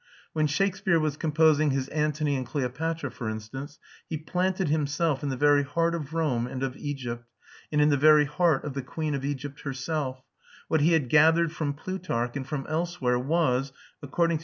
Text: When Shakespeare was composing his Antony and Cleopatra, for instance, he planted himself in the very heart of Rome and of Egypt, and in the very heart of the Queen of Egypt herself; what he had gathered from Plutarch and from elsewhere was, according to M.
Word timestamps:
When 0.33 0.47
Shakespeare 0.47 0.99
was 0.99 1.15
composing 1.15 1.69
his 1.69 1.87
Antony 1.89 2.35
and 2.35 2.43
Cleopatra, 2.43 3.11
for 3.11 3.29
instance, 3.29 3.77
he 4.09 4.17
planted 4.17 4.67
himself 4.67 5.21
in 5.21 5.29
the 5.29 5.37
very 5.37 5.61
heart 5.61 5.93
of 5.93 6.15
Rome 6.15 6.47
and 6.47 6.63
of 6.63 6.75
Egypt, 6.75 7.29
and 7.71 7.79
in 7.79 7.89
the 7.89 7.97
very 7.97 8.25
heart 8.25 8.65
of 8.65 8.73
the 8.73 8.81
Queen 8.81 9.13
of 9.13 9.23
Egypt 9.23 9.61
herself; 9.61 10.23
what 10.67 10.81
he 10.81 10.93
had 10.93 11.07
gathered 11.07 11.51
from 11.51 11.75
Plutarch 11.75 12.35
and 12.35 12.47
from 12.47 12.65
elsewhere 12.67 13.19
was, 13.19 13.73
according 14.01 14.39
to 14.39 14.39
M. 14.39 14.39